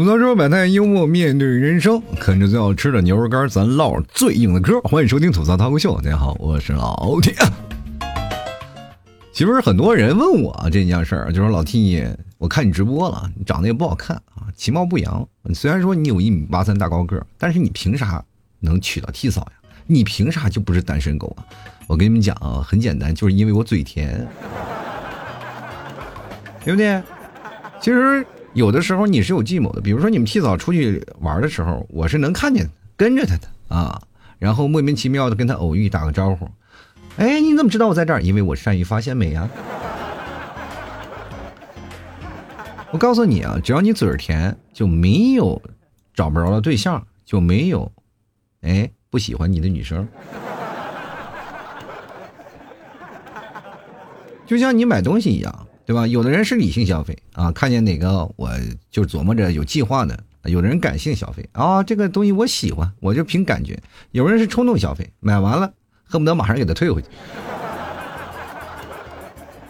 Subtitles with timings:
[0.00, 4.80] 吐槽说百态幽默面对人生，啃着最好吃的牛肉干，咱唠最硬的嗑。
[4.80, 7.34] 欢迎收听吐槽涛哥秀，大家好，我是老铁。
[9.30, 12.02] 其实很多人问我这件事儿，就说老 T，
[12.38, 15.28] 我看你直播了，你长得也不好看啊，其貌不扬。
[15.52, 18.24] 虽然说你有一米八三大高个，但是你凭啥
[18.58, 19.70] 能娶到 T 嫂呀？
[19.86, 21.44] 你凭啥就不是单身狗啊？
[21.86, 24.26] 我跟你们讲啊，很简单，就是因为我嘴甜，
[26.64, 27.02] 对不对？
[27.82, 28.24] 其实。
[28.52, 34.02] 有的时候你是有计谋的，比如说你们提早出去玩的时候，我是能看见跟着他的啊，
[34.38, 36.48] 然后莫名其妙的跟他偶遇打个招呼，
[37.16, 38.20] 哎，你怎么知道我在这儿？
[38.20, 39.48] 因为我善于发现美啊！
[42.90, 45.62] 我告诉你啊，只要你嘴甜，就没有
[46.12, 47.90] 找不着的对象，就没有
[48.62, 50.06] 哎不喜欢你的女生。
[54.44, 55.66] 就像你买东西一样。
[55.90, 56.06] 对吧？
[56.06, 58.48] 有的人是理性消费啊，看见哪个我
[58.92, 60.14] 就琢磨着有计划的；
[60.44, 63.74] 有的人感性消费啊，这个东西我喜欢，我就凭感觉；
[64.12, 65.72] 有人是冲动消费，买完了
[66.04, 67.08] 恨不得马上给他退回去。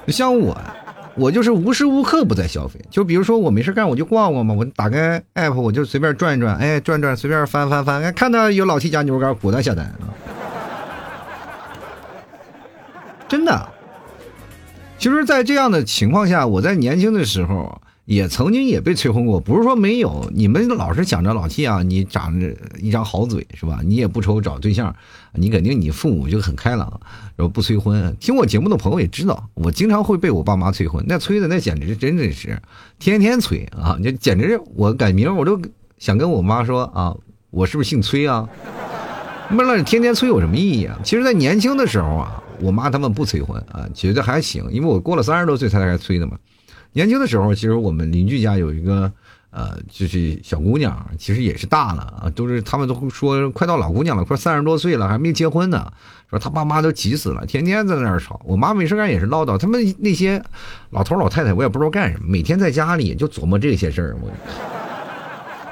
[0.09, 0.61] 像我，
[1.14, 2.78] 我就是无时无刻不在消费。
[2.91, 10.12] 就比如说我没事干，我就逛逛嘛，我打开 app 我就随便转一转，哎，转转随便翻翻翻，哎看到有老 T 家牛肉干，果断下单啊！
[13.27, 13.69] 真的。
[15.01, 19.41] 其实，在这样的情况下，我在年轻的时候也曾经也被催婚过。
[19.41, 23.81] 不是说没有，你们老是想着老 T 啊，你长着一张好嘴是吧？
[23.83, 24.95] 你也不愁找对象，
[25.33, 27.01] 你肯定你父母就很开朗，
[27.34, 28.15] 然后不催婚。
[28.21, 32.61] 听我节目的朋友也知道，我经常会被我爸妈催婚，那催的那简直真的是
[32.98, 33.97] 天天催啊！
[34.05, 35.59] 就简直我改名我都
[35.97, 37.17] 想跟我妈说啊，
[37.48, 38.47] 我是不是姓崔啊？
[39.48, 40.98] 那天天催有什么意义啊？
[41.03, 42.43] 其实，在年轻的时候啊。
[42.61, 46.36] 我妈他们不催婚啊，觉得还行，因为我过了三十多岁才开始催的嘛。
[46.92, 49.11] 年轻的时候，其实我们邻居家有一个
[49.50, 55.93] 呃，就是小姑娘，其实也是大了啊，都是他们都说快到老姑娘了，快三十多岁了还没结婚呢，
[56.28, 58.41] 说他爸妈都急死了，天天在那儿吵。
[58.44, 60.42] 我妈没事干也是唠叨，他们那些
[60.91, 64.16] 老头老太太，我也不知道干什么，每天在家里就琢磨这些事儿。
[64.21, 64.28] 我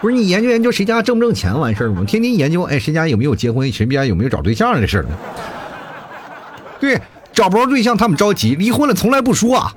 [0.00, 2.05] 不是你研究研究谁家挣不挣钱完事儿吗？
[2.06, 5.10] 天天研究哎谁家有没有结婚，谁家有没有找对象的事儿呢？
[6.81, 7.00] 对，
[7.33, 9.75] 找不着对象，他们着急；离婚了，从来不说啊。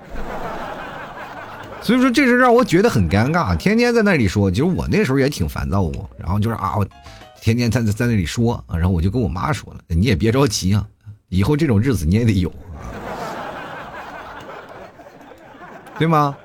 [1.81, 4.51] 所以说，这事让我觉得很尴尬，天天在那里说。
[4.51, 6.87] 其实我那时候也挺烦躁，我然后就是啊，我
[7.41, 10.85] 天天在在那里说，然后我就跟我妈说了：“你也别着急啊，
[11.29, 12.53] 以后这种日子你也得有，
[15.97, 16.37] 对吗？”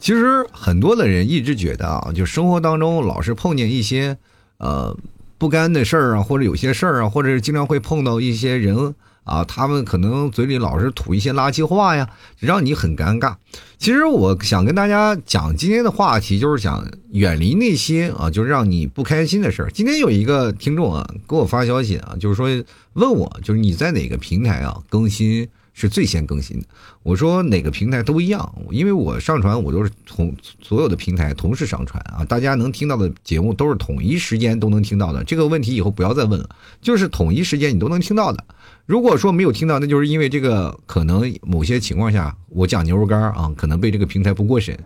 [0.00, 4.18] 其实很多的人一直觉得啊，就生活当中老是碰见一些
[4.56, 4.96] 呃
[5.38, 8.96] 不甘的事儿啊，或者有些事儿啊，或者是经常会碰到一些人。
[9.28, 12.08] 啊，他们可能嘴里老是吐一些垃圾话呀，
[12.38, 13.36] 让你很尴尬。
[13.78, 19.70] 其实我想跟大家讲今天的话题，就是想远离那些啊，就是让你不开心的事儿。
[19.70, 22.48] 今天有一个听众啊给我发消息啊，就是说
[22.94, 25.46] 问我，就是你在哪个平台啊更新
[25.80, 26.66] 是最先更新的？
[27.04, 35.22] 我说哪个平台都一样，因为我上传我都是同所有的平台同时上传啊，大家能听到的节目都是统一时间都能听到的。
[35.22, 36.48] 这个问题以后不要再问了，
[36.82, 38.44] 就是统一时间你都能听到的。
[38.86, 44.76] 如果说没有听到，那就是因为这个可能某些情况下，我讲牛肉干啊，可能被这个平台不过审。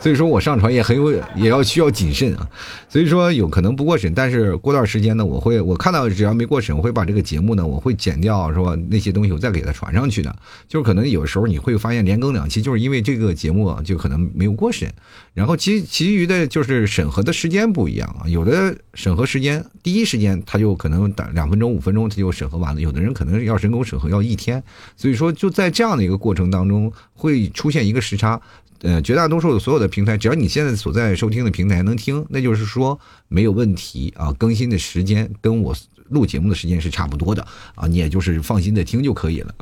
[0.00, 2.48] 所以说我上传也很有，也要需要谨慎啊。
[2.88, 8.74] 所以说有可能不过审，但是过段时间呢，我会我看到只要没过审，我会把这个节目呢，我会剪掉，是吧？
[8.88, 10.34] 那些东西我再给它传上去的。
[10.66, 14.90] 就是可能有时候你会发现连更两期，就是因为这个节目啊，就可能没有过审。
[15.34, 24.62] 然后其其余的就是审核的时间不一样啊，有的审核时间第一时间他就可能打两分钟五分钟他就审核完了，有的人可能要人工审核要一天。
[24.96, 28.40] 所以说就在这样的一个过程当中会出现一个时差。
[28.82, 32.98] 呃，绝大多数的所有的平台，只要你现在所在收听的平台能听，那就是说
[33.28, 34.32] 没有问题啊。
[34.38, 35.74] 更新的时间跟我
[36.08, 39.54] 录节目的时间是差不多的啊，你也就是放心的听就可以了。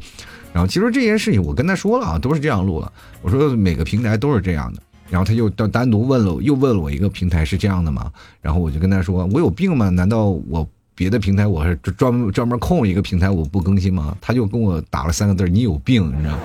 [0.53, 2.93] 然后其实这件事情我跟他说了啊，都是这样录了。
[3.21, 4.83] 我说每个平台都是这样的。
[5.11, 8.13] 然后他就单单独问了，又问了我一个平台是这样的吗？
[8.43, 9.89] 然后我就跟他说，我有病吗？
[9.89, 14.17] 难道我别的平台我是专门专门空了一个平台我不更新吗？
[14.21, 16.41] 他就跟我打了三个字：你有病，你知道吗？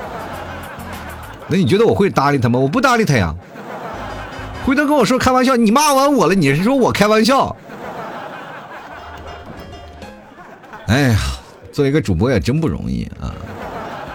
[1.47, 2.59] 那你觉得我会搭理他吗？
[2.59, 3.35] 我不搭理他呀。
[4.65, 7.53] 回头跟我说开玩笑，你骂完我了，你是说我开玩笑？
[10.87, 11.19] 哎呀，
[11.71, 13.35] 做一个主播也真不容易啊。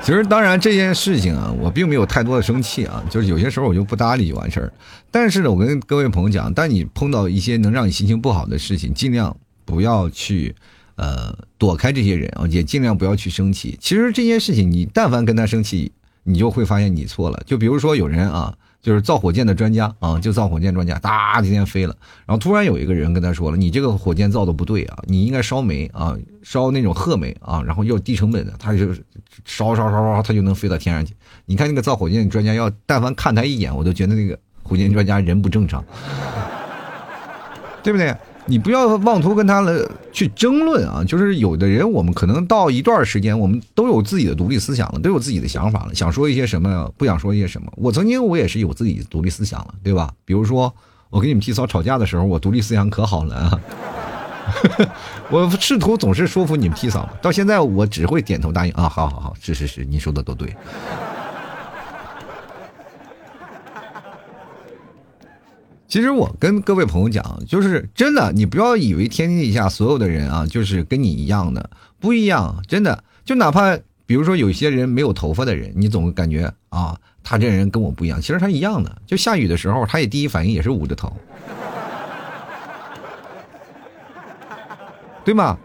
[0.01, 4.73] 其实，当然这件事情啊，我并没有太多的生气啊，就是有些时候我就不搭理就完事儿。
[5.11, 9.37] 但是呢，我跟各位朋友讲，当你碰到一些能让你心情不好的事情，尽量
[9.67, 10.55] 不要去
[10.97, 13.77] 呃躲开这些人啊，也尽量不要去生气。
[13.83, 15.93] 其实这件事情，你但凡跟他生气。
[16.29, 17.43] 你就会发现你错了。
[17.47, 21.97] 就比如说有人啊，就是造火箭的专家啊，就造火箭专家，哒，今天飞了。
[22.27, 28.93] 然后突然有一个人跟他说了：“你这个火箭造的不对啊，你应该烧煤啊，烧那种褐煤啊，然后又低成本的，他就
[29.47, 31.15] 烧烧烧烧，他就能飞到天上去。
[31.47, 35.83] 你看那个造火箭专家，要但凡看他一眼，我都觉得那个火箭专家人不正常，
[37.83, 38.15] 对不对？”
[38.49, 39.73] 你不要妄图跟他来
[40.11, 41.05] 去争论啊！
[41.07, 47.71] 就是有的人，我们可能到一段时间，我们都有自己的独立思想了，都有自己的想法了，想说一些什么，不想说一些什么。
[47.77, 50.11] 我曾经我也是有自己独立思想了，对吧？
[50.25, 50.75] 比如说
[51.11, 53.61] 我跟你们提嫂吵架的时候，我独立思想可好了啊！
[55.31, 58.89] 我试图总是说服你们提嫂，到现在我只会点头答应啊！
[58.89, 60.57] 好好好，是是是，你说的都对。
[65.89, 73.03] 其实我跟各位朋友讲，就是真的，你不要以为天底下所有的人啊，就是跟你一样的，不一样，真的。
[73.25, 73.75] 就哪怕
[74.05, 76.95] 比如说有些人没有头发的人，你总感觉啊，
[77.25, 79.01] 他这人跟我不一样，其实他一样的。
[79.07, 81.11] 就下雨的时候，他也第一反应也是捂着头，
[85.25, 85.59] 对吗？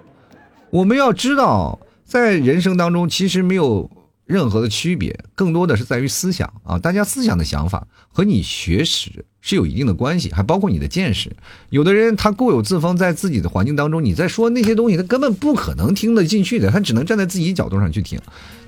[0.70, 3.92] 我们要知道，在人生当中，其实没有
[4.34, 9.26] 任何的区别，更多的是在于思想啊，大家思想的想法和你学识。
[9.46, 11.30] 是有一定的关系，还包括你的见识。
[11.70, 18.18] 有的人他固有自封，在自己的环境当中，你在说那些东西，他根本不可能听得进去的，他只能站在自己角度上去听。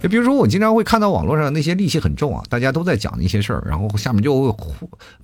[0.04, 4.68] 就比如说，我经常会看到网络上那些戾气很重啊，大家都在讲那些事儿，然后下面就会，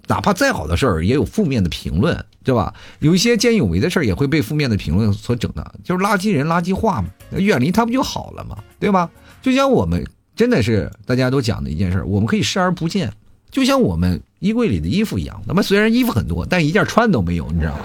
[0.07, 2.73] 哪怕再好的事儿，也有负面的评论，对吧？
[2.99, 9.09] 有一些见义勇为的事儿，也会被负面的评论所整的，就是垃圾人、垃圾话嘛，远离他不就好了嘛，对吧？
[9.41, 10.01] 就像我们
[10.35, 13.11] 真的是大家都讲的一件事，我们可以视而不见。
[13.49, 17.81] 就像我们衣柜里的衣服一样，那么虽然衣服很多，但一件穿都没有，你知道吗？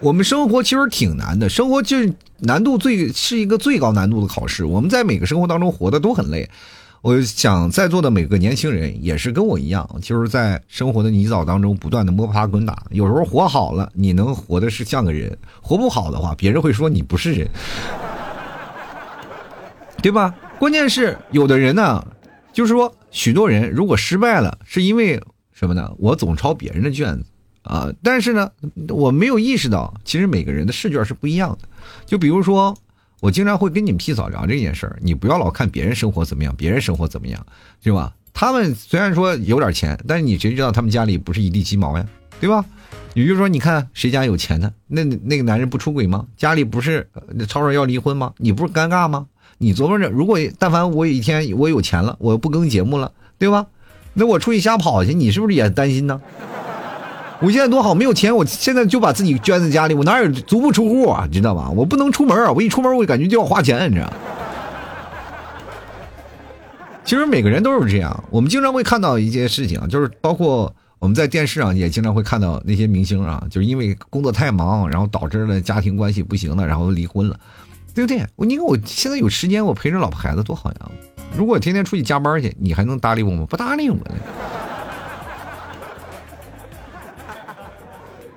[0.00, 4.64] 我们生活其实挺难的，生活就是难度最是一个最高难度的考试。
[4.64, 6.48] 我们在每个生活当中活的都很累。
[7.00, 12.82] 我想在座的每个年轻人也是跟我一样，就是在生活的泥沼当中不断的摸爬滚打。
[12.90, 17.46] 有时候活好了，你能活的是像个人；活不好的话，别人会说你不是人，
[20.04, 20.34] 对吧？
[20.58, 22.06] 关键是有的人呢，
[22.52, 25.18] 就是说，许多人如果失败了，是因为
[25.50, 25.90] 什么呢？
[25.96, 27.24] 我总抄别人的卷子
[27.62, 28.50] 啊，但是呢，
[28.90, 31.66] 我没有意识到，其实每个人的试卷是不一样的。
[32.04, 32.76] 就比如说，
[33.20, 37.46] 我经常会跟你们提早聊这件事儿，你不要老看别人生活怎么样，别人生活怎么样，
[37.82, 38.14] 对吧？
[38.34, 42.06] 他们虽然说有点钱，但是你谁知道他们家里不是一地鸡毛呀，
[42.40, 42.62] 对吧？
[43.14, 46.26] 你比如说，你看谁家有钱的，那那个男人不出轨吗？
[46.36, 47.08] 家里不是
[47.48, 48.34] 吵吵要离婚吗？
[48.36, 49.26] 你不是尴尬吗？
[49.58, 53.66] 你琢磨着，如果但凡我有一天我有钱了，我不更节目了，对吧？
[54.14, 56.20] 那我出去瞎跑去，你是不是也担心呢？
[57.40, 61.26] 我现在多好，没有钱，我现在就把自己圈在家里，我哪有足不出户啊？
[61.28, 61.68] 你知道吧？
[61.70, 62.52] 我不能出门啊！
[62.52, 64.12] 我一出门，我感觉就要花钱，你知道。
[67.04, 77.38] 其实每个人都是这样，我们经常会看到一些事情啊，就是包括我们在电视上也经常会看到那些明星啊，就是因为工作太忙，然后导致了家庭关系不行了，然后离婚了。
[77.94, 78.26] 对不对？
[78.36, 80.90] 我你看，我现在有时间，我陪着老婆孩子多好呀！
[81.36, 83.46] 如果天天出去加班去，你还能搭理我吗？
[83.48, 84.14] 不搭理我呢。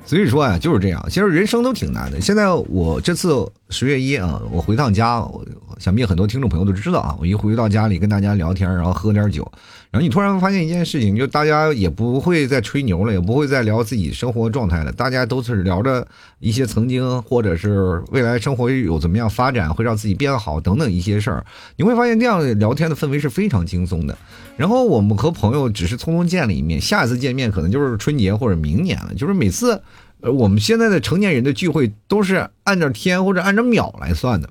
[0.06, 1.04] 所以说啊，就是这样。
[1.10, 2.22] 其实人生都挺难的。
[2.22, 5.46] 现在我这次十月一啊，我回趟家，我
[5.78, 7.16] 想必很多听众朋友都知道啊。
[7.20, 9.50] 我一回到家里跟大家聊天，然后喝点酒。
[9.92, 16.06] 然后你突然发现一件事情，就大家也不会再吹牛了，也不会再聊自己生活状态了，大家都是聊着
[16.40, 21.46] 一些曾经或者是未来生活有怎么样发展，会让自己变好等等一些事儿。
[21.76, 24.18] 你会发现这样聊天的氛围是非常轻松的。
[24.56, 29.14] 然后我们和朋友只是匆匆见了一面，下一次见面可能就是春节或者明年了。
[29.16, 29.82] 就是每次，
[30.22, 34.50] 呃，我们现在的成年人的聚会都是按照天或者按照秒来算的。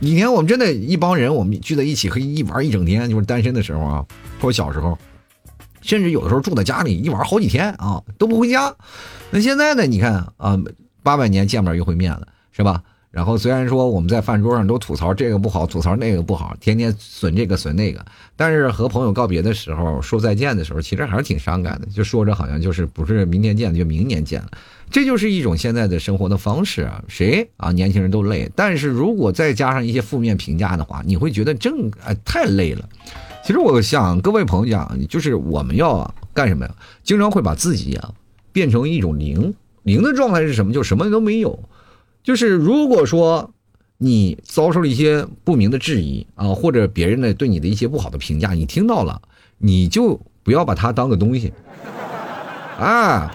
[0.00, 4.04] 以前我们真的一帮人，我们聚在一起可以一玩一整天，就是单身的时候啊，
[4.40, 4.98] 或者小时候，
[5.80, 8.74] 甚至有的时候住在家里一玩好几天啊，都不回家。
[9.30, 9.86] 那现在呢？
[9.86, 10.58] 你看啊，
[11.04, 12.82] 八百年见不着一回面了，是吧？
[13.12, 18.02] 然后虽然说我们在饭桌上都吐槽这个不好，吐槽那个不好，天天损这个损那个，
[18.34, 24.48] 但是和朋友告别的时候说再见的时候，其实还是挺伤感的，就说着好像就是不是明天见就明年见了。
[24.90, 27.02] 这就是一种现在的生活的方式啊！
[27.06, 27.70] 谁啊？
[27.70, 32.88] 年轻人都累，但是如果再加上一些负面评价的话，你会觉得正哎太累了。
[33.44, 36.74] 其实我想各位朋友讲，就是我们要干什么呀？
[37.02, 38.10] 经常会把自己啊
[38.52, 40.72] 变成一种零零的状态是什么？
[40.72, 41.58] 就什么都没有。
[42.22, 43.52] 就是如果说
[43.98, 49.20] 你遭受了一些不明的质疑啊，或者别人的对你的一些不好的评价，你听到了，
[49.58, 51.52] 你就不要把它当个东西
[52.78, 53.34] 啊。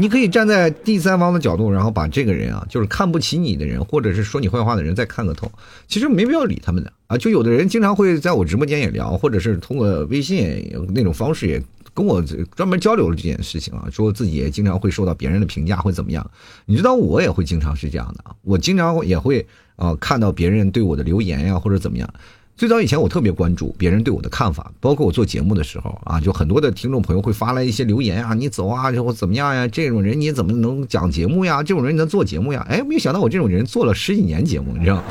[0.00, 5.50] 你可以站在第三方的角度，然后把这个人啊，就是看不起你的人，或者是说你坏话的人，再看个透。
[5.88, 7.18] 其实没必要理他们的啊。
[7.18, 11.60] 就有的人经常会在我直播间也聊，或者是通过微信那种方式也
[11.98, 12.22] 跟我
[12.54, 16.24] 专门交流了这件事情啊，说自己也经常会受到别人的评价会怎么样。
[16.64, 22.08] 你知道我也会经常是这样的啊，我经常也会啊看到别人对我的留言呀，或者怎么样。
[22.56, 29.66] 最早以前，我特别关注别人对我的看法，包括我做节目的时候啊，就很多的听众朋友会发来一些留言啊，你走啊，然后怎么样呀？
[29.66, 31.62] 这种人你怎么能讲节目呀？
[31.64, 32.64] 这种人你能做节目呀？
[32.70, 35.02] 哎，没有想到我这种人做了十几年节目，你知道？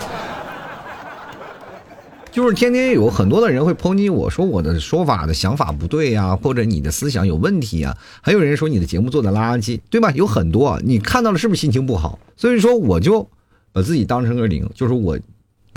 [2.37, 10.11] 就是天天有很多的人会抨击我说我的说法的想法不对呀，或者你的思想有问题呀，还有人说你的节目做的垃圾，对吧？
[10.11, 12.19] 有很多，你看到了是不是心情不好？
[12.35, 13.27] 所以说我就
[13.73, 15.17] 把自己当成个零，就是我。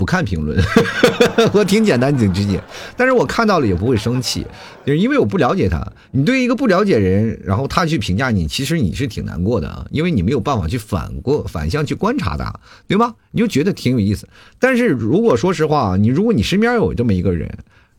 [0.01, 0.59] 不看评论，
[1.53, 2.59] 我挺简单挺直接，
[2.97, 4.43] 但是我看到了也不会生气，
[4.83, 5.79] 就是因为我不了解他。
[6.09, 12.51] 你对一个不了解人，然后他去评价你，其实你是挺难过的啊，因为你没有办法去反过反向去观察他，
[12.87, 13.13] 对吗？
[13.29, 14.27] 你就觉得挺有意思。
[14.57, 17.47] 但是如果说实话，你如果你身边有这么一个人，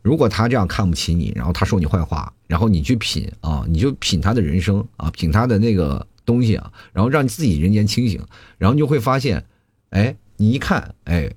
[0.02, 8.20] 如果他这样看不起你，然后他说你坏话，然后你去品啊，你就品他的人生啊，品他的那个东西啊，然后让自己人间清醒，
[8.58, 9.44] 然后你就会发现，
[9.90, 11.30] 哎，你一看，哎。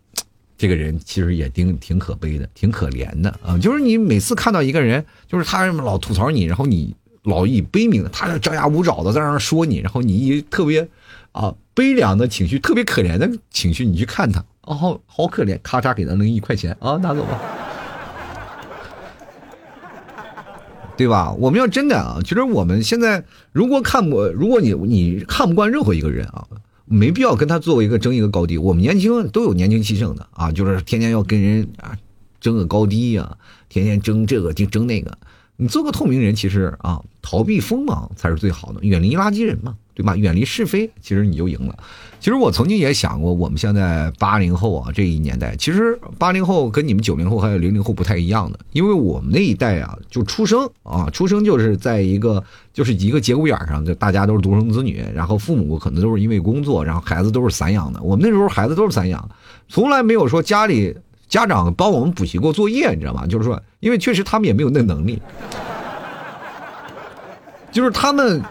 [0.58, 3.58] 这个人其实也挺挺可悲的，挺可怜的啊！
[3.58, 10.88] 就是你每次看到一个人，就是他老吐槽你，然后你老以悲悯的，他张牙舞爪的在那说你，然后你以特别
[11.34, 17.42] 啊悲凉的情绪，特别可怜的情绪，你去看他，哦，好可怜，咔嚓给他扔一块钱啊，拿走吧，
[20.96, 21.34] 对吧？
[21.34, 23.22] 我们要真的啊，其实我们现在
[23.52, 26.48] 如果看不，如果你你看不惯任何一个人啊。
[26.86, 28.58] 没必要跟他作为一个争一个高低。
[28.58, 31.98] 我们年轻都有年轻气盛的啊，就是天天要跟人啊
[32.40, 33.38] 争个高低呀，
[33.70, 35.18] 天天争这个就争那个。
[35.58, 39.76] 你做个透明人，其实啊，逃避锋芒才是最好的，远离垃圾人嘛。
[39.96, 40.16] 对吧？
[40.16, 41.76] 远离是非，其实你就赢了。
[42.20, 58.02] 其实我曾经也想过，我们现在八零后啊这一年代，其实八零后跟你们九零后还有零零后不太一样的，因为我们那一代啊，就出生啊，出生就是在一个就是一个节骨眼上，就大家都是独生子女，然后父母可能都是因为工作，然后孩子都是散养的。
[58.02, 59.30] 我们那时候孩子都是散养，
[59.70, 60.94] 从来没有说家里
[61.30, 63.28] 家长帮我们补习过作业，你知道吗？
[63.28, 65.22] 就是说，因为确实他们也没有那能力，
[67.72, 68.42] 就是他们。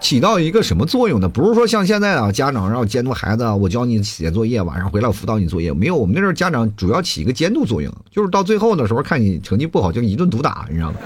[0.00, 1.28] 起到一个什么作用呢？
[1.28, 5.72] 不是说像现在啊，家长让监督孩子，我教你写作业，晚上回来我辅导你作业。
[5.72, 10.96] 没有，我们那时候家长主要起一个监督作用，就是到最后的时候看你成绩不好，就一顿毒打，你知道吗？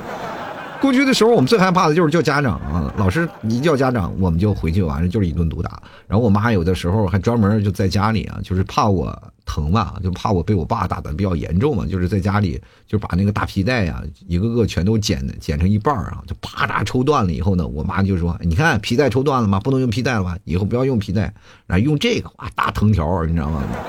[0.83, 2.93] 过去的时候，我们最害怕的就是叫家长啊！
[2.97, 5.81] 老师一叫家长，我们就回去，完了就是一顿毒打。
[6.09, 19.61] 然后我妈有的时候还专门就在家里啊，就是怕我疼嘛， 就怕我被我爸打的比较严重嘛，就是在家里就把那个大皮带呀，一个个全都剪剪成一半啊，就啪嚓抽断了以后呢，我妈就说：“你看皮带抽断了吗？
[19.61, 20.37] 不能用皮带了吧？
[20.43, 21.33] 以后不要用皮带，
[21.65, 23.62] 然后用这个哇，大藤条，你知道吗？”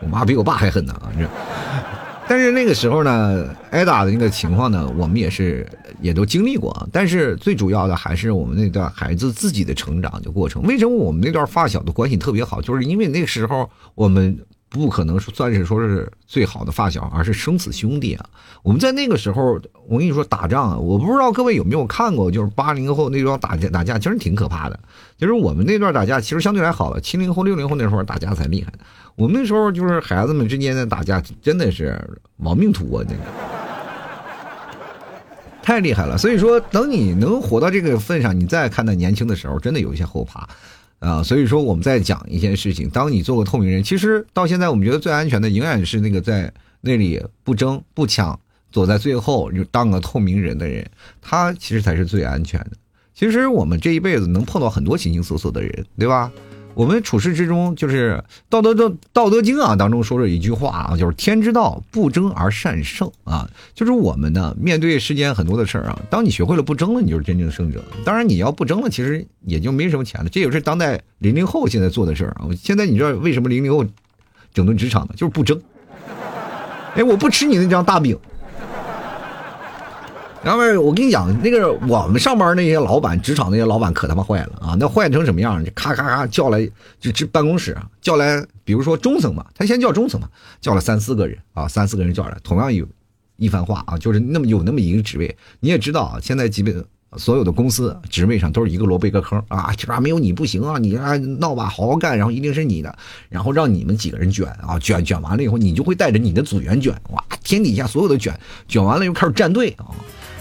[0.00, 1.12] 我妈比我爸还狠呢啊！
[1.18, 1.28] 这。
[2.28, 5.66] 但是那个时候呢，挨打的那个情况呢，我们也是
[6.00, 6.88] 也都经历过。
[6.92, 10.62] 但是最主要的还是我们那段孩子自己的成长的过程。
[10.64, 12.60] 为什么我们那段发小的关系特别好？
[12.60, 14.36] 就是因为那个时候我们
[14.68, 18.26] 不可能算是说是最好的发小，而是生死兄弟啊。
[18.64, 24.78] 我们在那个时候，我跟你说打仗啊，我不知道各位有没有看过，就是八零后那段打架打架，其实挺可怕的。
[25.16, 27.00] 就是我们那段打架，其实相对来好了。
[27.00, 28.72] 七零后、六零后那时候打架才厉害
[29.16, 31.98] 我们那时候就是孩子们之间的打架，真的是
[32.36, 33.04] 亡命徒啊！
[33.08, 33.20] 那个
[35.62, 36.18] 太厉害了。
[36.18, 40.46] 所以说，等你能活到这个份上，你再看到年轻的时候，真的有一些后怕
[40.98, 41.22] 啊。
[41.22, 48.38] 所以说，我们在讲一件事情：当你做个透明人，其实到现在我们觉得最安全的，永远是那个在那里不争不抢，
[48.70, 50.86] 走在最后就当个透明人的人，
[51.22, 52.72] 他其实才是最安全的。
[53.14, 56.30] 其实我们这一辈子能碰到很多形形色色的人，对吧？
[56.76, 67.82] 我们处世之中，就是《道德的道德经》啊当中说了一句话啊，就是“天之道，不争而善胜”啊，就是我们呢面对世间很多的事儿啊，当你学会了不争了，你就是真正胜者。
[68.04, 70.28] 当然，你要不争了，其实也就没什么钱了。
[70.28, 72.44] 这也是当代零零后现在做的事儿啊。
[72.54, 73.82] 现在你知道为什么零零后
[74.52, 75.14] 整顿职场呢？
[75.16, 75.58] 就是不争。
[76.94, 78.18] 哎，我不吃你那张大饼。
[80.46, 84.76] 然后我跟你讲，那个我们上班那些老板，职场那些老板可他妈坏了啊！
[84.78, 85.64] 那坏成什么样？
[85.64, 86.64] 就咔咔咔叫来，
[87.00, 90.28] 就这办公室，叫来，比如说中层嘛，他先叫中层嘛，
[90.60, 92.86] 叫了三四个人啊，三四个人叫来，同样有
[93.38, 96.84] 一番话啊，就是那么有那么一个职位，你也知道啊，现在基本
[97.16, 102.96] 所有的公司职位上都是一个萝卜一个坑啊，这边没有你不行啊，你啊闹吧，好好干，然后一定是你的，
[103.28, 108.38] 然后让你们几个人卷啊，卷卷完了以后，你就会带着你的组员卷，哇，天底下所有的卷，
[108.68, 109.90] 卷完了又开始站队啊，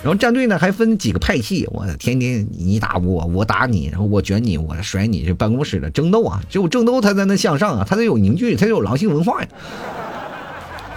[0.06, 9.48] 然后战队呢还分几个派系，我天天你打我，我打你，然后我卷你，我甩你，这办公室的争斗啊，只有争斗他才能向上啊，他得有凝聚，他有狼性文化呀。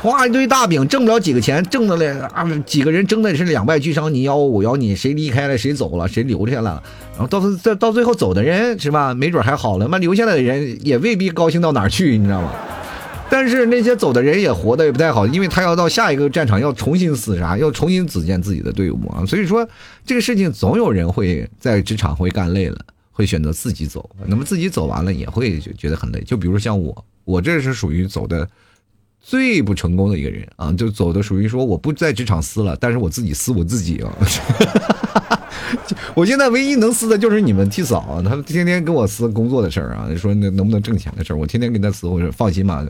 [0.03, 2.47] 画一堆大饼，挣不了几个钱，挣的了啊！
[2.67, 6.83] 几个人争的是两败俱伤，你咬我，我咬你，谁离开了谁走了，谁留下了？
[7.12, 9.15] 然后到到到最后走的人是吧？
[9.15, 12.53] 没准还好了，那留下来的人也未必高兴到哪儿去，你知道吗？
[13.30, 19.25] 但是那些走的人也活得也不太好，因为他要到下一个战场要重新厮杀，要重新组建自己的队伍啊。
[19.26, 19.68] 所以说
[20.04, 22.78] 这个事情总有人会在职场会干累了，
[23.12, 24.08] 会选择自己走。
[24.26, 26.20] 那么自己走完了也会觉得很累。
[26.23, 28.49] 就比如像我，我这是属于走的。
[29.28, 34.11] 最不成功的一个人啊，就走的属于说我不在职场撕了，但是我自己撕我自己啊。
[36.16, 42.06] 我现在唯一能撕的就是你们替嫂，他天天跟我撕工作的事儿啊，说那能不能挣钱的事儿，我天天跟他撕。
[42.06, 42.82] 我说放心吧，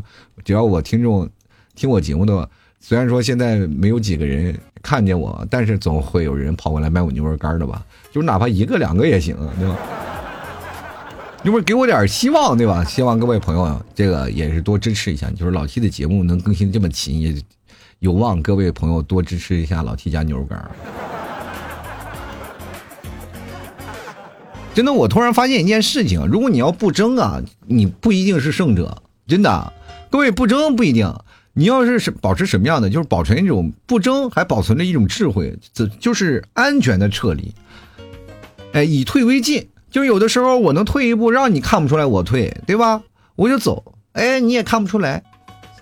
[0.44, 1.28] 只要我听众
[1.74, 9.76] 听我节目的，虽然说现在没有几个人看见我，但是总会有人跑过来买我牛肉干的吧，就是哪怕一个两个也行，对吧？
[11.48, 12.84] 因为给我点希望，对吧？
[12.84, 15.30] 希望各位朋友，这个也是多支持一下。
[15.30, 17.34] 就是老 T 的节目能更新这么勤，也
[18.00, 20.70] 有望各位朋友多支持一下老 T 家牛肉干。
[24.74, 29.02] 真的，我突然发现一件事情：如果你要不争啊，你不一定是胜者。
[29.26, 29.72] 真的，
[30.10, 31.10] 各位不争不一定。
[31.54, 37.54] 你要是是保持什么样的，就是保存一种不争，还保存着一种智慧，这就是安全的撤离。
[38.74, 39.66] 哎，以退为进。
[39.90, 43.02] 就有的时候我能退一步，让你看不出来我退，对吧？
[43.36, 45.22] 我就走，哎，你也看不出来，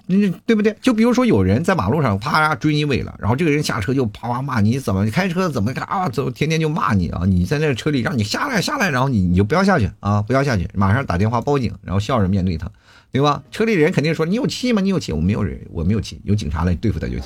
[0.06, 0.76] 你对不对？
[0.80, 7.22] 就比如说有人在马路上啪追你尾了，然后这个人下车就啪啪骂你怎么开车怎么啊，走天天就骂你啊！
[7.26, 12.70] 你在那车里让你下来下来，然后你你就不要下去啊，不要下去，马上打电话报警，然后笑着面对他，
[13.10, 13.42] 对吧？
[13.50, 14.80] 车里人肯定说你有气吗？
[14.82, 15.12] 你有气？
[15.12, 17.24] 我没有人，我没有气，有警察来对付他就行。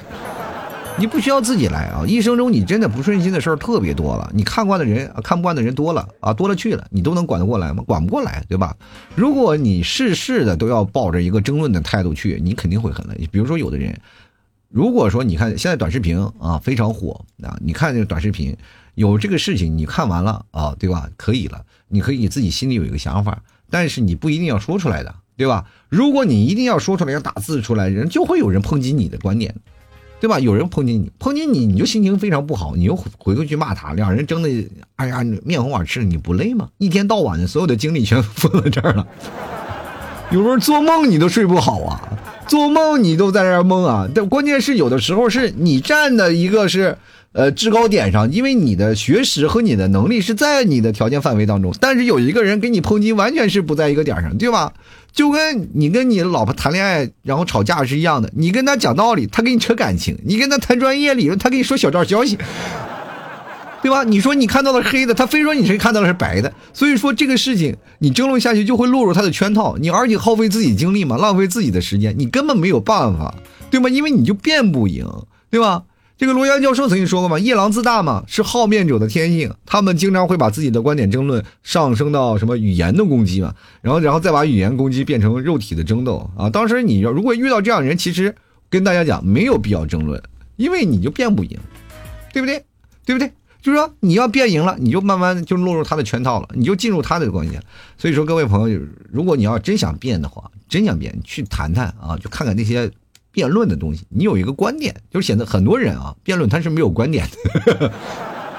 [1.01, 2.05] 你不需要自己来啊！
[2.07, 7.83] 一生中你真的不顺心的事儿特别多了，你看惯的人啊看不惯的人多了啊，多了去了，你都能管得过来吗？
[7.87, 8.77] 管不过来，对吧？
[9.15, 13.27] 如果你事事的都要抱着一个争论的态度去，你肯定会很累。
[13.33, 13.99] 比如说有的人，
[14.69, 18.55] 如果说你看现在短视频啊非常火啊，你看这个短视频
[18.95, 21.09] 有这个事情，你看完了啊，对吧？
[21.17, 25.65] 可以了，你可以自己心里有一个想法，但是你不一定要说出来的，对吧？
[25.89, 29.55] 如果你一定要说出来，要打字出来，人就会有人抨击你的观点。
[30.21, 30.39] 对吧？
[30.39, 34.49] 有人抨击你，抨击你，你就心情非常不好，你又回过去骂他，两人争的，
[34.97, 36.69] 哎呀，面红耳赤，你不累吗？
[36.79, 39.07] 一天到晚的，所有的精力全放在这儿了。
[40.31, 42.01] 有时候做梦你都睡不好啊，
[42.47, 44.09] 做梦你都在这儿梦啊。
[44.15, 46.97] 但关键是有的时候是你站的一个是。
[47.33, 54.73] 呃，制高点上，因为你的学识和你的能力是在你的条件范围当中，但是有一个人给你抨击，完全是不在一个点上，对吧？
[55.13, 62.39] 就跟你跟你老婆谈恋爱，然后吵架是一样的，你跟他讲道理，他给你扯感情；你跟他谈专业理论，他给你说小道消息，
[63.83, 64.05] 对吧？
[64.05, 73.35] 你说你看到了黑的，他非说你是看到的是白的，所以说这个事情你争论下去就会落入他的圈套，你而且耗费自己精力嘛，浪费自己的时间，你根本没有办法，
[73.71, 73.89] 对吗？
[73.89, 75.07] 因为你就辩不赢，
[75.51, 75.83] 对吧？
[76.21, 79.55] 这个罗阳教授曾经说过嘛，夜郎自大嘛，是好辩者的天性。
[79.65, 86.51] 他们经常会把自己的观点争论上升到什么语言的攻击嘛，然后，然后再把语言攻击变成肉体的争斗啊。
[86.51, 88.35] 当时你要如果遇到这样的人，其实
[88.69, 90.23] 跟大家讲没有必要争论，
[90.57, 91.59] 因为你就辩不赢，
[92.35, 92.63] 对不对？
[93.07, 93.33] 对不对？
[93.63, 97.59] 就是说你要辩赢了，你就慢慢就落入他的圈套了，你就进入他的关系。
[97.97, 98.79] 所以说，各位朋友，
[99.11, 102.91] 如果你要真想辩的话，真想辩，去谈谈啊，就看看那些。
[103.33, 107.27] 辩论的东西，你有一个观点，就是显得很多人啊，辩论他是没有观点
[107.69, 107.93] 的，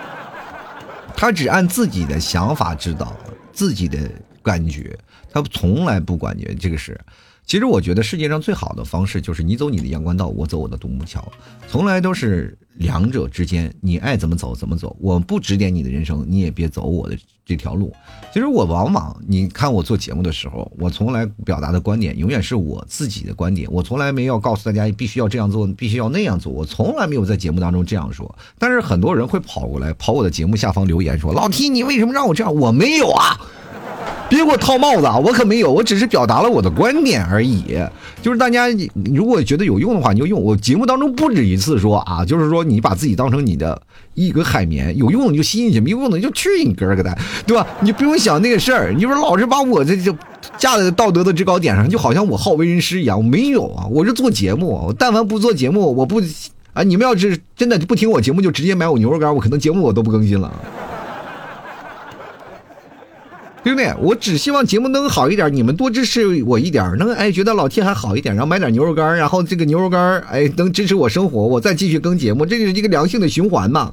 [1.16, 3.16] 他只按自己的想法指导，
[3.52, 4.10] 自己的
[4.42, 4.98] 感觉，
[5.32, 7.00] 他从来不感觉这个事。
[7.52, 11.30] 其实我觉得世界上最好的方式就是你走你的阳关道，我走我的独木桥，
[11.68, 17.94] 从来都是两者之间，你爱怎么走怎么走，我不指点你的人生，你也别走我的这条路。
[18.34, 28.34] 其实我往往你看我做节目的时候，我从来表达的观点永远是我自己的观点，我从来没有告诉大家必须要这样做，必须要那样做，我从来没有在节目当中这样说。
[28.58, 32.56] 但是很多人会跑过来跑我的节目下方留言说：“老 T，你为什么让我这样？
[32.56, 33.38] 我没有啊。”
[34.32, 35.17] 别给我套帽子啊！
[35.17, 37.78] 我可没有，我只是表达了我的观点而已。
[38.22, 38.67] 就是大家，
[39.13, 40.41] 如果觉得有用的话，你就用。
[40.41, 43.80] 我节目当中不止一次说啊，就是说你把自己当成你的
[44.13, 47.13] 一个海绵，有用的就吸进去，没用的就去你哥儿个的，
[47.46, 47.67] 对吧？
[47.82, 48.94] 你不用想那个事儿。
[48.94, 50.15] 你说老是把我这就
[50.58, 53.17] 架在道德的制高点上，就好像我好为人师一样。
[53.17, 54.70] 我没有啊，我是做节目。
[54.88, 56.22] 我但凡不做节目，我不
[56.72, 60.50] 啊，你们要是真的不听我节目，就直接买我牛肉干，我可能节目我都不更新了。
[63.63, 63.93] 对不对？
[64.00, 73.91] 我只希望节目能好一点，你们多支持我一点，能哎觉得老 T 还好一点，然后买点牛肉干，然后这个牛肉干哎能支持我生活，我再继续更节目，这是一个良性的循环嘛。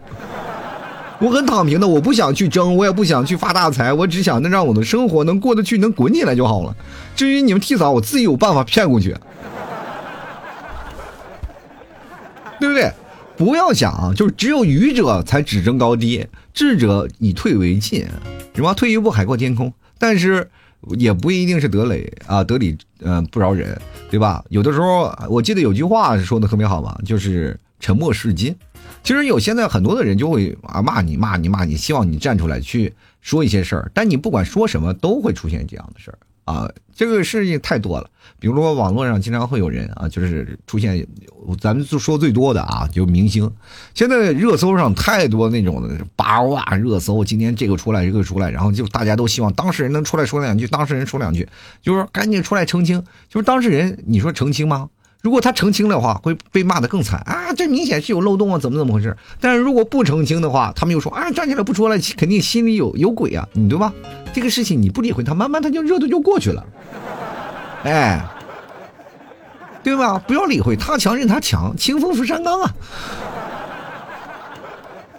[1.20, 6.74] 我很躺平的，我不想去争，我也不想去发大财，我只想能让我的生活能过得去，能滚起来就好了。
[7.16, 9.14] 至于你们替嫂，我自己有办法骗过去，
[12.60, 12.90] 对不对？
[13.36, 16.26] 不要想，就是只有愚者才只争高低，
[16.58, 18.04] 智者以退为进，
[18.52, 19.72] 什么退一步海阔天空。
[19.96, 20.50] 但是
[20.98, 24.44] 也不一定是得理啊，得理嗯不饶人，对吧？
[24.48, 28.52] 有的时候我记得有句话说的特别好嘛，就是沉默是金。
[29.04, 38.08] 其实有现在很多的人就会啊骂你骂你骂你，希望你站出来去说一些事儿，但你不管说什么都会出现这样的事儿啊，这个事情太多了。
[38.40, 41.06] 比如说网络上经常会有人啊，就是出现，
[41.60, 43.50] 咱们就说最多的啊，就明星。
[43.94, 51.46] 现在热搜上太多那种的八卦热搜，今天这个出来这个出来，然后就大家都希望当事人能出来说两句，当事人说两句，
[51.82, 53.04] 就是赶紧出来澄清。
[53.28, 54.88] 就是当事人，你说澄清吗？
[55.20, 57.52] 如果他澄清的话，会被骂得更惨啊！
[57.52, 59.16] 这明显是有漏洞啊，怎么怎么回事？
[59.40, 63.92] 但是如果不澄清的话，他们又说啊，站起来不说了，肯定心里有有鬼啊，你对吧？
[64.32, 66.64] 这个事情你不理会他，慢慢他就热度就过去了，
[67.82, 68.24] 哎，
[69.82, 70.18] 对吧？
[70.18, 72.74] 不要理会他强任他强，清风拂山岗啊。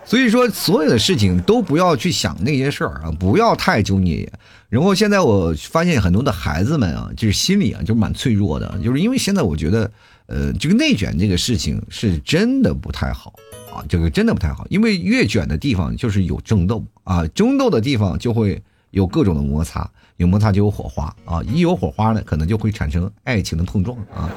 [0.05, 4.31] 所以说，所有的事情都不要去想那些事儿啊，不要太纠结。
[4.69, 9.91] 然后现在我发现很多的孩子们啊，就是心里啊就蛮脆弱的，就是因为现在我觉得，
[10.27, 13.33] 呃，这个内卷这个事情是真的不太好
[13.73, 24.29] 啊，这个真的不太好，因为越卷的地方就是有争斗啊，争斗的地方就会有各种的摩擦，有摩擦就有火花啊，一有火花呢，可能就会产生爱情的碰撞啊。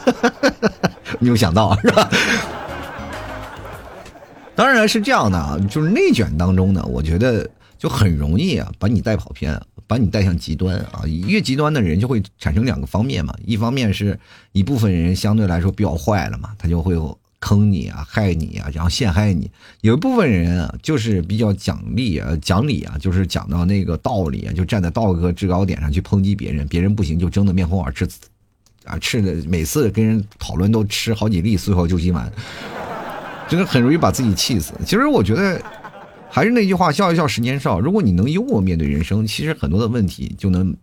[1.18, 2.10] 没有想到是吧？
[4.54, 7.48] 当然是这样的啊，就是内卷当中呢，我觉得
[7.80, 11.02] 就很容易啊，把你带跑偏，把你带向极端啊。
[11.06, 14.20] 越极端的人就会产生两个方面嘛，一方面是
[14.52, 16.94] 一部分人相对来说比较坏了嘛，他就会
[17.40, 19.46] 坑你啊、害你啊，然后陷害你；
[19.80, 28.06] 有一部分人啊，就是比较讲理啊、讲理啊，就是讲到那个道理啊，就站在道德制高点上去抨击别人，别人不行就争得面红耳赤，
[28.84, 32.30] 啊，吃的每次跟人讨论都吃好几粒随后救心丸。
[33.48, 34.74] 真 的很容易把自己气死。
[34.84, 35.60] 其实我觉得，
[36.30, 37.80] 还是那句话，笑一笑，十年少。
[37.80, 40.74] 如果你能幽默面对人生，其实很多的问题就能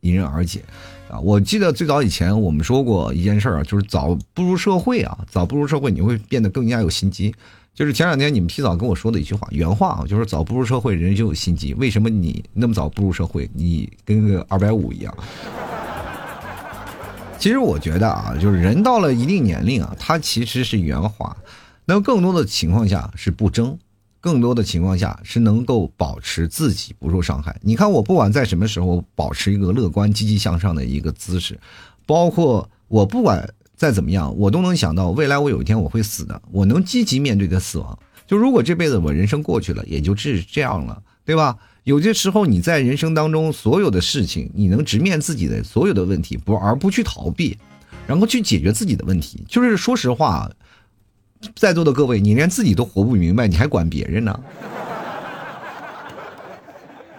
[0.00, 0.62] 迎刃而解
[1.08, 1.18] 啊！
[1.18, 7.34] 我记得最早以前我们说过一件事儿啊，就是早步入社会啊，早步入社会你会变得更加有心机。
[7.74, 11.72] 就是前两天你们提早跟我说的一句话，原话啊，就是早步入社会人就有心机。
[11.74, 15.12] 为什么你那么早步入社会，你跟个二百五一样？
[17.38, 21.34] 其实我觉得啊，就是人到了一定年龄啊，他其实是圆滑。
[21.86, 23.76] 那更多的情况下是不争，
[24.24, 27.54] 更多的情况下是能够保持自己不受伤害。
[27.60, 31.60] 你看我不管在什么时候保持一个乐观、积极向上的一个姿势，
[32.06, 37.98] 包括我不管再怎么样，我都能想到未来我有一天我会死的，我能积极面对的死亡。
[38.26, 41.58] 就如果这辈子我人生过去了，也就是这样了，对吧？
[41.82, 47.58] 有些时候你在人生当中所有的事情，你能直面自己的所有的问题，不而不去逃避，
[48.06, 49.44] 然后去解决自己的问题。
[49.46, 50.50] 就是说实话。
[51.54, 54.40] 在座的各位，你连自己都活不明白，你还管别人呢？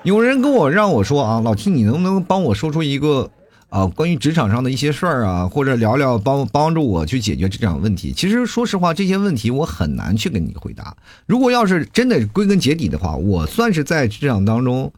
[0.03, 3.31] 有人跟我让我说啊，老七，你能不能帮我说出一个
[3.69, 8.13] 啊关于职场上的一些事儿啊，或者聊聊帮帮助我去解决职场问题？
[8.13, 10.95] 其实说实话，这些问题我很难去跟你回答。
[11.25, 14.93] 如果要是真的归根结底的话，我算是在职场当中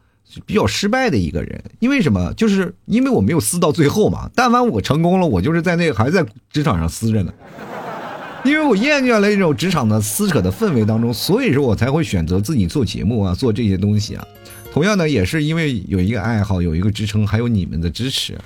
[0.46, 1.64] 比较失败的一个人。
[1.80, 2.34] 因为什么？
[2.34, 4.30] 就是因为我没有撕到最后嘛。
[4.36, 7.32] 但凡我成功了，我就是在那个还在职场上撕着呢。
[8.48, 14.26] 因为我厌倦了一种职场的撕扯的氛围当中，所以说我才会选择自己做节目啊，做这些东西啊。
[14.72, 18.38] 同样呢，也是因为有一个爱好，有一个支撑，还有你们的支持，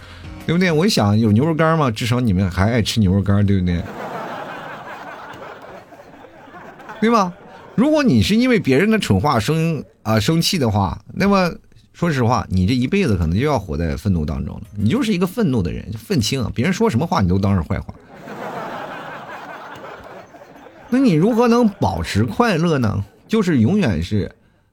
[0.46, 0.72] 对不对？
[0.72, 3.82] 我想有牛肉干嘛，至少你们还爱吃牛肉干，对不对？
[7.02, 7.34] 对吧？
[7.76, 11.52] 如果你是因为别人的蠢话生啊生气的话，那么
[11.94, 14.62] 说实话，你这一辈子可能就要活在愤怒当中了。
[14.76, 16.52] 你就是一个愤怒的人，愤青啊！
[16.56, 17.94] 别人说什么话，你都当是坏话。
[20.94, 23.04] 那你如何能保持快乐呢？
[23.28, 24.30] 就是永远是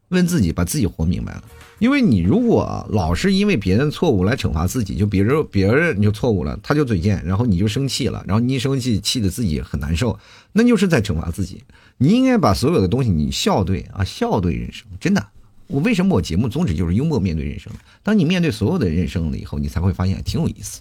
[0.08, 1.44] 问自己，把自己活明白了。
[1.78, 10.18] 因为你如果老是因为别人错误来惩罚自己，就比如别人你就错误了，他就嘴贱，然后你就生气了，然后你一生气，气得自己很难受，
[10.52, 11.62] 那就是在惩罚自己。
[11.98, 14.88] 你应该把所有的东西你笑对啊，笑对人生。
[14.98, 15.24] 真的，
[15.68, 17.72] 我为什么我节目宗旨就是幽默面对人生？
[18.02, 20.80] 当你面对所有的人生了以后，你才会发现挺有意思。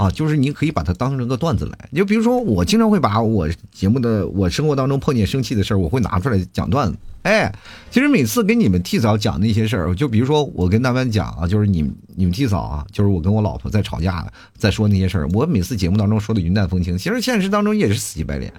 [0.00, 1.88] 啊，就是你可以把它当成个段子来。
[1.92, 6.96] 就比如说，我经常会把我节目的、我生活当中碰见生气的事儿，我会拿出来讲段子。
[7.24, 7.52] 哎，
[7.90, 11.82] 其实每次跟你们替嫂讲那些事儿，就比如说我跟他们讲啊，就是你
[12.16, 18.50] 你们替嫂啊，就是我跟我老婆在吵架，在说那些事儿，我每次节目当中说的云淡风轻，其实现实当中也是死乞白赖。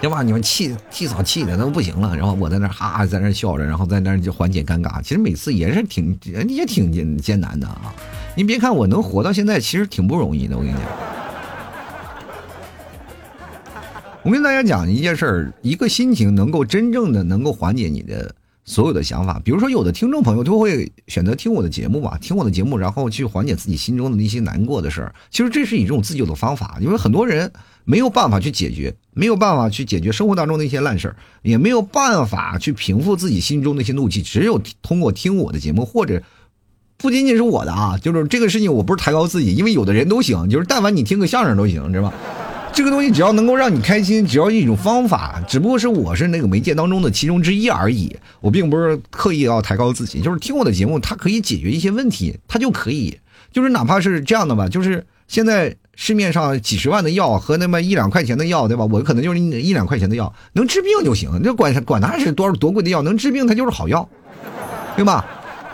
[0.00, 0.22] 对吧？
[0.22, 5.02] 你们气替嫂气的都不行了，然后我在那哈哈在那笑着，然后在那就缓解尴尬。
[5.02, 6.18] 其实每次也是挺
[6.48, 7.92] 也挺艰艰难的啊！
[8.36, 10.56] 你别看我能活到现在，其实挺不容易的。
[10.56, 10.82] 我跟你讲，
[14.22, 18.34] 我跟大家讲一件事儿，一个心情能够真正的能够缓解你的。
[18.62, 25.12] 所有的想法，比如说有的听众朋友都会选择听我的节目吧，听我的节目，然后去缓解自己心中的那些难过的事儿。
[25.30, 27.50] 其实这是一种自救的方法，因为很多人
[27.84, 36.22] 没有办法去解决，没有办法去解决生活当中的一些烂事儿，也没有办法去平复自己心中那些怒气，只有通过听我的节目，或者
[37.00, 42.14] 不仅仅是我的啊，就是这个事情我不是抬高自己，因为有的人都行，就是但凡你听个相声都行，知道吧？
[42.72, 48.14] 这个东西只要能够让你开心，只要一种方法，只不过是我是那个媒介当中的其中之一而已。
[48.40, 53.18] 我并不是刻意要抬高自己，就是听我的节目，它可以解决一些问题，它就可以，
[53.50, 58.84] 就是哪怕是这样的吧，就是现在市面上几十万的药和那么一两块钱的药，对吧？
[58.84, 61.40] 我可能就是一两块钱的药，能治病就行。
[61.42, 64.08] 那管管它是多少多贵的药，能治病它就是好药，
[64.94, 65.24] 对吧？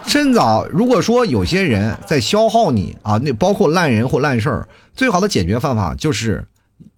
[0.07, 6.45] 趁早，如果说有些人在消耗你啊，那包括烂人或烂事儿，最好的解决办法就是。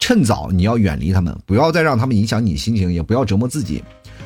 [0.00, 3.82] 趁早，你要远离他们，不要再让他们影响你心情，也不要折磨自己。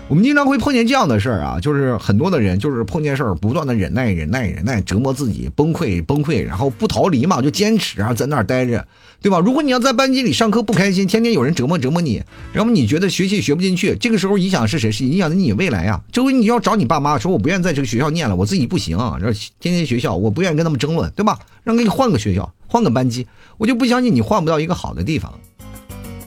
[0.09, 8.87] 我们经常会碰见这样的事儿啊，就是很多的人就是碰见事儿，不断的忍耐、忍耐、忍耐，折磨自己，崩溃、崩溃，然后不逃离嘛，就坚持啊，在那儿待着，
[9.23, 9.39] 对吧？
[9.39, 14.93] 如果你要在班级里上课不开心，天天有人折磨折磨你，然后你觉得学习学不进去，这个时候影响是谁？
[14.93, 16.03] 是影响的你未来呀。
[16.13, 21.39] 这回你要找你爸妈说，我不愿意在这个学校念了，我自己不行，然后天天学校，我不愿意跟他们争论，对吧？
[21.63, 25.33] 让给你换个学校，换个班级，我就不相信你换不到一个好的地方。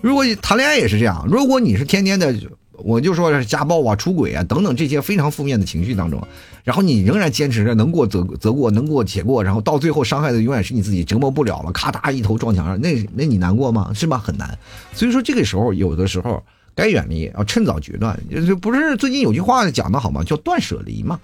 [0.01, 2.33] 如果谈恋爱也是这样，如果你是天天的，
[2.77, 6.21] 我就说是家暴啊、出轨啊等等这些非常负面的情绪当中，
[6.63, 13.91] 然后你仍然坚持着能过则则过，能过且过，然后到最后伤害的永远是你自己，折磨不了了，咔嗒一头撞墙上，那那你难过吗？
[13.93, 14.17] 是吧？
[14.17, 14.57] 很难。
[14.93, 18.19] 所以说这个时候有的时候该远离，要趁早决断。
[18.45, 20.23] 就不是最近有句话讲的好吗？
[20.23, 21.19] 叫断舍离嘛。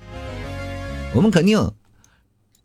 [1.13, 1.71] 我们肯定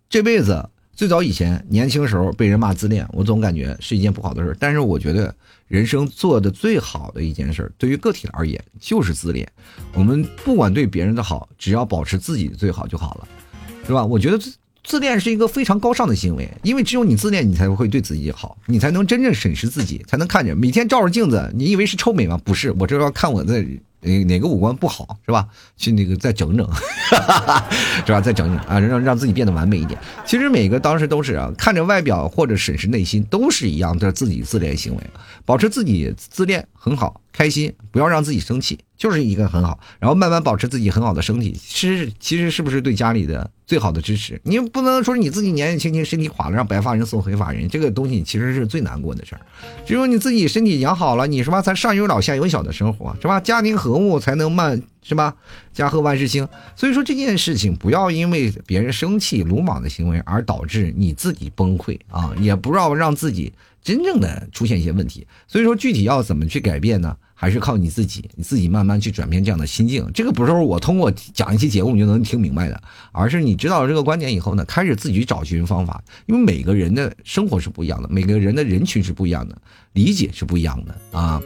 [0.09, 5.33] 这辈子最早以前年轻时候被人骂自恋，我总感觉是一件不好的事儿但是我觉得。
[5.69, 9.45] 人生做的最好的一件事，对于个体而言就是自恋。
[9.95, 13.29] 我们不管对别人的好，只要保持自己最好就好了，
[13.85, 14.07] 是吧？
[14.07, 14.55] 我觉得自
[14.85, 20.57] 自恋是一个非常高尚的行为，因为只有你自恋，你才会对自己好，你才能真正审视自己，才能看见。
[20.57, 22.41] 每天照着镜子，你以为是臭美吗？
[22.45, 23.67] 不是，我这要看我的。
[24.07, 25.47] 哪哪个五官不好是吧？
[25.77, 26.67] 去那个再整整，
[28.07, 28.21] 是吧？
[28.21, 29.99] 再整整啊，让让自己变得完美一点。
[30.25, 35.03] 其实每个当时都是啊，看着外表或者审视内心，都是一样的自己自恋行为，
[35.45, 37.21] 保持自己自恋很好。
[37.33, 39.79] 开心，不要让自己生气，就是一个很好。
[39.99, 44.41] 然后慢慢保持自己很好的身体，其实其实是不是对家里的最好的支持？
[44.45, 49.41] 你不能说你自己年纪轻轻身体垮了，让白发人送黑发人，这个东西其实是最难过的事儿。
[49.85, 51.63] 只有你自己身体养好了，你什么？
[51.63, 53.41] 才上有老下有小的生活，是吧？
[53.41, 55.35] 家庭和睦才能慢，是吧？
[55.73, 56.49] 家和万事兴。
[56.75, 62.33] 所以说这件事情，不要因为别人生气、鲁莽的行为而导致你自己崩溃啊！
[62.41, 63.53] 也不要让自己
[63.87, 65.25] 真正的出现一些问题。
[65.47, 67.17] 所以说具体要怎么去改变呢？
[67.39, 70.11] 还是靠你自己，你自己慢慢去转变这样的心境。
[70.13, 76.03] 这个不是我通过讲一期节目你就能听明白的，而是你知道了这个观点以后呢，开始自己找寻方法。
[76.25, 79.57] 因为每个人的生活是不一样的，每个人的人群是不一样的，
[79.93, 81.41] 理解是不一样的啊。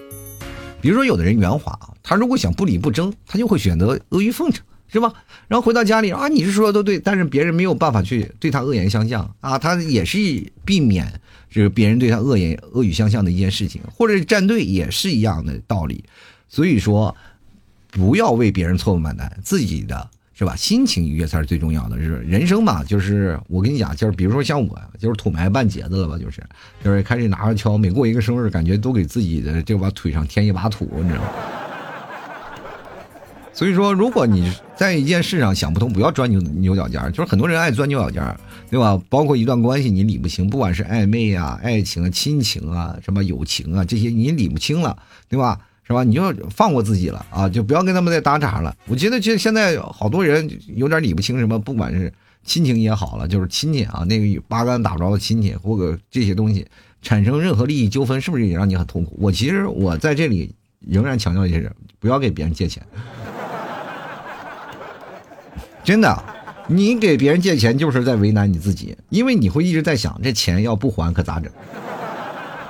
[0.81, 5.13] 比如说，有的人圆滑啊，他如果想不理不争，他就会选择阿谀奉承，是吧？
[5.49, 10.19] 然后回到家里啊，你是说的都对，但是别人没有办法去对他恶言相向啊，他也是
[10.65, 11.21] 避免。
[11.51, 16.05] 就是别人对他恶言恶语相向的一件事情，或者站队也是一样的道理。
[16.49, 17.15] 所以说，
[17.91, 20.57] 不要为别人错误买单，自己的是吧？
[20.57, 21.99] 心情愉悦才是最重要的。
[21.99, 26.43] 是人生嘛，就是我跟你讲，就是比如说像我，就是土埋半截子了吧，就是
[26.83, 31.29] 就是开始拿着锹，每过一个生日，感觉都给自己的这把腿上添一把土，你知道吗？
[33.53, 37.11] 所以说，如果你在一件事上想不通，不要钻牛牛角尖儿。
[37.11, 38.39] 就是很多人爱钻牛角尖儿，
[38.71, 38.99] 对吧？
[39.09, 44.97] 包括一段关系你理不清，不管是暧昧啊、爱情啊、亲情啊、什么友情啊这些，你理不清了，
[45.29, 45.59] 对吧？
[45.83, 46.05] 是吧？
[46.05, 48.75] 你就放过自己了啊，就不要跟他们再搭茬了。
[48.87, 52.13] 我觉得，就现在好多人有点理不清什么，不管是
[52.45, 56.65] 亲情也好了，就是亲戚啊，那个八竿打不着的亲戚，或者这些东西
[57.03, 59.17] 产生任何利益纠纷，是不是也让你很痛苦？
[59.19, 62.81] 我其实我在这里仍然强调一些人，不要给别人借钱。
[65.83, 66.25] 真的，
[66.69, 71.51] 你给别人借钱就是在为难你自己，因为你会一直在想这钱要不还可咋整，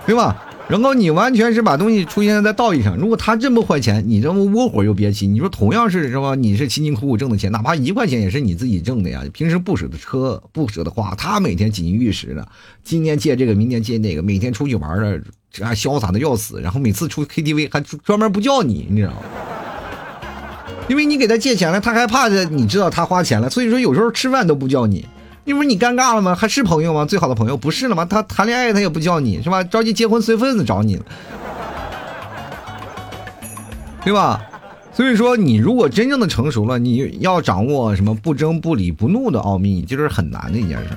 [0.07, 0.46] 对吧？
[0.68, 2.96] 然后你完全是把东西出现在道义上。
[2.96, 5.27] 如果他真不还钱，你这么窝火又憋气。
[5.27, 6.37] 你说同样是是吧？
[6.37, 9.25] 你是辛辛苦苦挣的钱，哪怕一块钱也是你自己挣的呀。
[9.33, 12.49] 平时不舍得车，不舍得花，他每天锦衣玉食的，
[12.85, 15.20] 今年借这个，明年借那个，每天出去玩的，
[15.51, 16.61] 这还潇洒的要死。
[16.61, 19.18] 然后每次出 KTV 还专门不叫你，你知道吗？
[20.90, 25.07] 因为你给他借钱了，他害怕的，你知道他花钱了，所以说有时候吃饭都不叫你。
[25.44, 26.35] 你不是你尴尬了吗？
[26.35, 27.05] 还是朋友吗？
[27.05, 28.05] 最好的朋友不是了吗？
[28.05, 29.62] 他谈恋爱他也不叫你是吧？
[29.62, 31.05] 着急结婚随份子找你了，
[34.05, 34.42] 对吧？
[34.92, 40.88] 所以说你如果真正的成熟了，你要掌握什么不争不理不怒的奥秘，就是很难的一件事。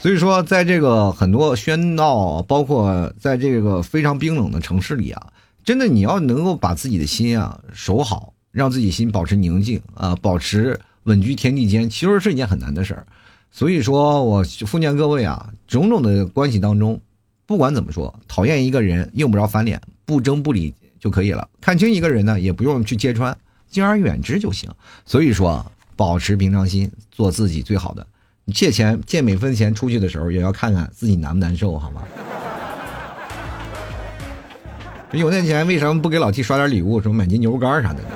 [0.00, 5.22] 所以说，在这个很多喧闹，包括在这个非常冰冷的城市里啊，
[5.64, 13.06] 真的你要能够把自己的心啊守好，让自己心保持宁静啊，保持稳居天地间，其实是一件很难的事儿。
[13.50, 17.00] 所以说，我奉劝各位啊，种种的关系当中，
[17.46, 21.48] 不管怎么说，讨厌一个人用不着翻脸，不争不理就可以了。
[21.60, 23.36] 看清一个人呢，也不用去揭穿，
[23.70, 24.70] 敬而远之就行。
[25.06, 25.64] 所以说，
[25.96, 28.06] 保持平常心，做自己最好的。
[28.44, 32.02] 你借钱借每分钱出去的时候，也要看看自己难不难受，好吗？
[35.12, 38.08] 有那钱为什么不给老 T 刷点礼物，什么买斤牛肉干啥的呢？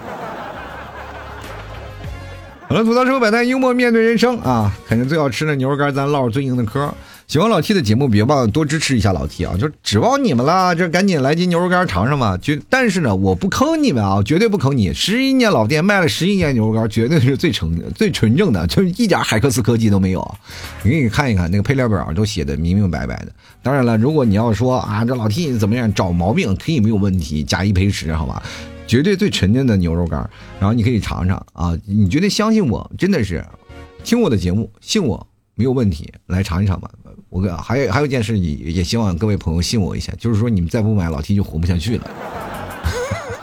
[2.73, 4.75] 好了，吐槽社会百态，幽默面对人生啊！
[4.89, 6.91] 啃着最好吃的牛肉干，咱唠最硬的嗑。
[7.29, 9.55] 喜欢老 T 的节目，别忘了多支持一下老 T 啊！
[9.61, 12.39] 就指望你们了，这赶紧来斤牛肉干尝尝吧。
[12.41, 14.91] 绝，但是呢，我不坑你们啊，绝对不坑你。
[14.95, 20.35] 十一年老店卖了十一年牛肉干，绝对是最纯、最纯正的，就一点海克斯科技都没有。
[20.83, 23.27] 你给你看一看那个配料表，都写的明明白白的。
[23.63, 28.43] 当然了，如果你要说啊，这老 T 怎么样找毛病，可以没有问题，假一赔十，好吧？
[28.87, 30.29] 绝对最纯正的牛肉干，
[30.61, 31.77] 然后你可以尝尝啊！
[31.87, 33.45] 你绝对相信我，真的是
[34.05, 36.91] 听我的节目，信我没有问题，来尝一尝吧。
[37.31, 42.11] 我还有还有一件事，也也希望各位朋友信我一下，就是说你们再不买，老 T 就活不下去了，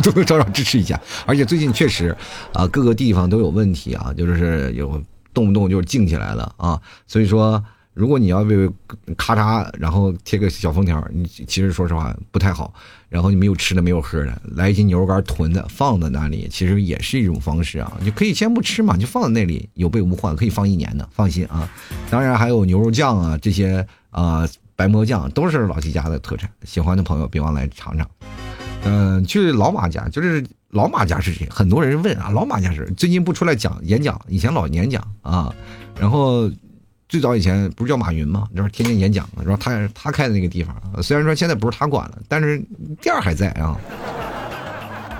[0.04, 1.00] 多多少少支持一下。
[1.26, 2.16] 而且最近确实
[2.54, 5.02] 啊，各个地方都有问题啊，就是有
[5.34, 7.64] 动不动就是静起来了啊，所以说。
[8.00, 8.72] 如果你要为
[9.18, 12.74] 咔嚓，然后贴个小封条，你其实说实话不太好。
[13.10, 17.92] 然后你没有吃的，没有喝的，来一斤牛肉干囤的放在那里，其实也是一种方式啊。
[18.00, 21.70] 你可以先不吃嘛，就放在那里，有备无患，可以放一年的，放心啊。
[22.10, 28.10] 当然还有牛肉酱啊，这些啊白馍酱都是老七家的特产，喜欢的朋友别忘来尝尝。
[28.84, 31.46] 嗯，去老马家，就是老马家是谁？
[31.50, 35.54] 很多人问啊，老马家是最近不出来讲演讲，以前老演讲啊，
[36.00, 36.50] 然后。
[37.10, 38.48] 最早以前不是叫马云吗？
[38.56, 42.64] 就是天天演讲，然后他他开的那个地方，虽然说现在不是他管了，但是
[43.02, 43.76] 店儿还在啊，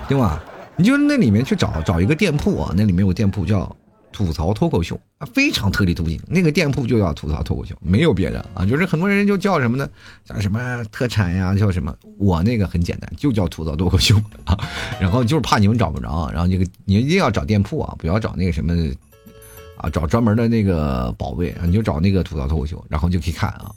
[0.08, 0.40] 对吧？
[0.76, 3.76] 你就那里面去找找一个店铺啊，那里面有店铺叫
[4.12, 4.98] 吐槽脱口秀，
[5.34, 6.18] 非常特立独行。
[6.28, 8.64] 那个店铺就叫吐槽脱口秀，没有别的啊。
[8.64, 9.88] 就是很多人就叫什么呢？
[10.24, 11.54] 叫什么特产呀？
[11.56, 11.92] 叫什么？
[12.18, 14.56] 我那个很简单，就叫吐槽脱口秀啊。
[15.00, 18.72] 然后就是怕你们找不着，然后这个你一定要找店铺啊，不要找那个什么。
[19.80, 23.70] 啊，找专门的那个保卫，你就找那个吐槽脱口秀，然后就可以看啊，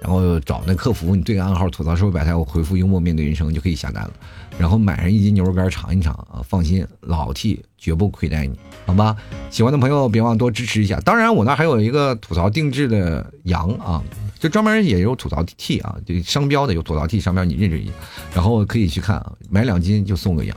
[0.00, 4.12] 然后找那客服，你对个暗号“吐槽社会百态”，我回复“幽默面对人生”就可以下单了，
[4.58, 9.14] 然后买上一斤牛肉干尝一尝啊，放心，老 T 绝不亏待你，好吧？
[9.50, 10.98] 喜欢的朋友别忘多支持一下。
[11.00, 14.02] 当然，我那还有一个吐槽定制的羊啊，
[14.38, 17.92] 就专门也有吐槽 T 啊，就商标的有吐槽 T 商标，你认识一下，
[18.34, 20.56] 然后可以去看啊，买两斤就送个羊，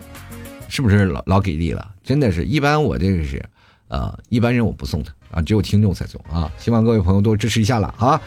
[0.70, 1.92] 是不是老老给力了？
[2.04, 3.44] 真的是一般，我这个是。
[3.94, 6.52] 啊，一般人我不送的啊，只有听众才送啊。
[6.58, 8.20] 希望各位朋友多支持一下了啊。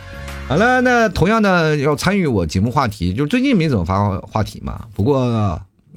[0.46, 4.86] 好了，那同样的要参与我节目话题，就最近没怎么发话题嘛。
[4.94, 5.18] 不过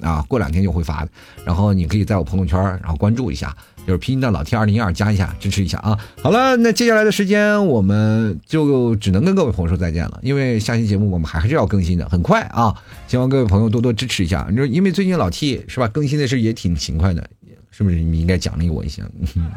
[0.02, 1.10] 啊，过两天就会发的。
[1.44, 3.54] 然后你可以在我朋友圈，然后关注一下，
[3.86, 5.96] 就是拼音的老 T 二零二加一下，支持一下啊。
[6.20, 12.74] 好了，那接下来的时间我们就只能跟各位朋友说再见了，因为下期节目我们还是要更新的，很快啊。
[13.06, 14.48] 希望各位朋友多多支持一下。
[14.50, 17.28] 你说，因为最近老 T 是吧，更新的是也挺勤快的。
[17.70, 19.02] 是不是你应该奖励我一下，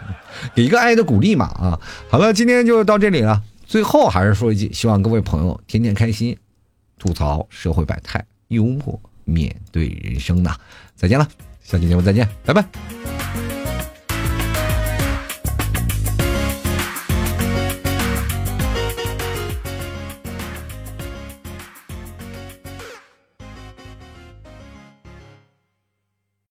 [0.56, 1.80] 给一个爱的鼓励嘛啊！
[2.10, 3.44] 好了，今天就到这里了。
[3.66, 6.38] 最后还是说一句，希望各位朋友天天开心，
[7.00, 10.56] 吐槽社会百态，幽默面对人生呐！
[10.96, 11.28] 再见了，
[11.64, 13.43] 下期节目再见，拜拜。